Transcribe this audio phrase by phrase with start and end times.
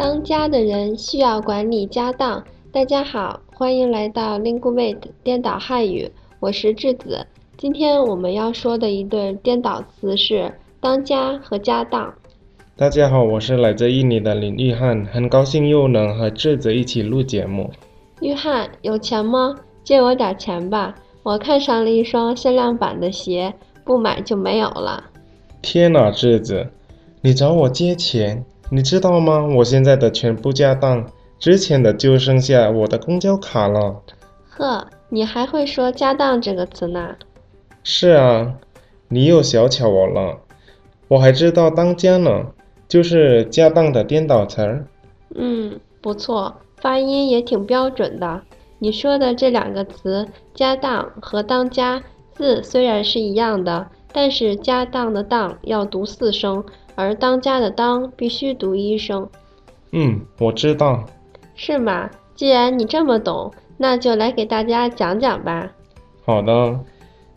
[0.00, 2.42] 当家的人需要管理家当。
[2.72, 7.26] 大家好，欢迎来到 Linguate 颠倒汉语，我是智子。
[7.58, 12.14] 今天我们要说的一对颠倒词是“当家”和“家当”。
[12.78, 17.70] 大家好，我是来自印尼的林玉翰，很高兴又能和智子一起录节目。
[18.22, 19.54] 玉翰，有钱吗？
[19.84, 23.52] 借我点钱吧，我看上了一双限量版的鞋，
[23.84, 25.04] 不买就没有了。
[25.60, 26.70] 天哪，智子，
[27.20, 28.42] 你找我借钱？
[28.72, 29.44] 你知道吗？
[29.56, 31.04] 我现在的全部家当，
[31.40, 34.00] 之前的就剩下我的公交卡了。
[34.48, 37.16] 呵，你还会说“家当”这个词呢？
[37.82, 38.54] 是啊，
[39.08, 40.38] 你又小瞧我了。
[41.08, 42.46] 我还知道“当家”呢，
[42.86, 44.86] 就是“家当”的颠倒词儿。
[45.34, 48.42] 嗯，不错，发音也挺标准的。
[48.78, 52.00] 你说的这两个词“家当”和“当家”
[52.32, 53.88] 字虽然是一样的。
[54.12, 56.64] 但是家当的当要读四声，
[57.00, 59.26] 而当家的当必须读一声。
[59.92, 61.02] 嗯，我知道。
[61.56, 62.10] 是吗？
[62.34, 65.72] 既然你这么懂，那就来给大家讲讲吧。
[66.24, 66.78] 好的，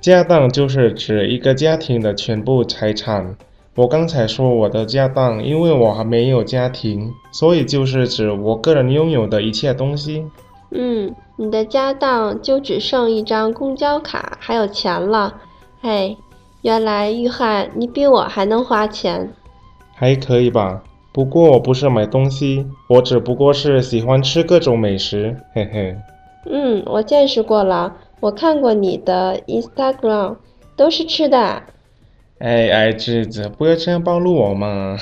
[0.00, 3.36] 家当就是指一个家庭的全部财产。
[3.74, 10.24] 我刚才说我的家当，因为我还没有家庭，所以就是指我个人拥有的一切东西。
[10.70, 15.40] 嗯，你的家当就只剩一张公交卡还有钱了。
[15.80, 16.16] 哎。
[16.62, 19.32] 原来玉翰，你比我还能花钱，
[19.96, 20.82] 还可以吧？
[21.12, 25.96] 不过我不是买东西，我只不过是喜欢吃各种美食，嘿嘿。
[26.44, 30.36] 嗯，我见识过了，我看过你的 Instagram，
[30.76, 31.62] 都是吃的。
[32.38, 34.98] 哎哎，智子，不要这样暴露我嘛！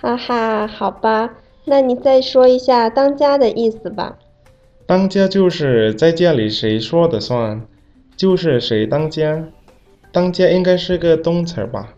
[0.00, 4.16] 哈哈，好吧，那你再说一下“当家”的意思吧。
[4.86, 7.66] 当家就是在家里谁说的算，
[8.16, 9.44] 就是谁当家。
[10.12, 11.92] 当家应该是个动词吧？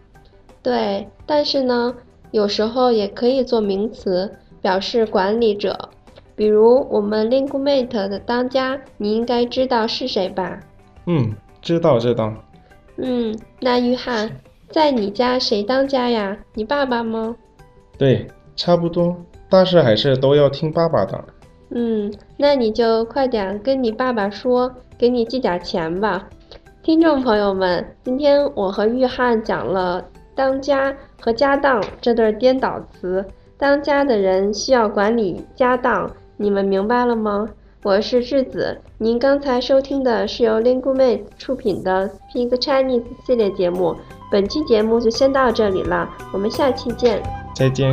[0.63, 1.95] 对，但是呢，
[2.31, 5.89] 有时候也可以做名词，表示管理者。
[6.37, 10.59] 比如我们 Linguemate 的当家，你应该知道是谁吧？
[11.07, 12.33] 嗯，知道知道。
[12.97, 14.31] 嗯，那约翰，
[14.71, 16.37] 在你家谁当家呀？
[16.55, 17.37] 你爸爸吗？
[17.99, 18.27] 对，
[18.57, 19.17] 差不多，
[19.49, 21.25] 但是还是都要听爸爸的。
[21.71, 26.29] 嗯，那你就快点跟你爸爸说，给你寄点钱吧。
[26.83, 30.03] 听众朋友们，今天我和约翰讲了
[30.35, 33.25] “当家”和“家当”这对颠倒词。
[33.59, 37.49] 当家的人需要管理家当，你们明白了吗？
[37.83, 43.97] 我是智子，您刚才收听的是由 Lingumate 出品的 Speak Chinese 系列节目。
[44.31, 47.23] 本期节目就先到这里了，我们下期见。
[47.55, 47.93] 再见。